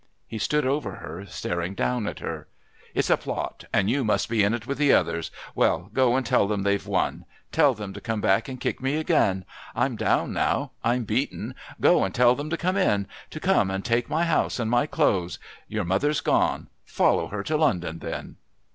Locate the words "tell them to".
7.51-8.01, 12.15-12.57